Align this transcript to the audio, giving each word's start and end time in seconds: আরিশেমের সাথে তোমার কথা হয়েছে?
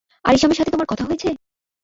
আরিশেমের 0.25 0.57
সাথে 0.59 0.73
তোমার 0.73 0.89
কথা 0.89 1.03
হয়েছে? 1.07 1.29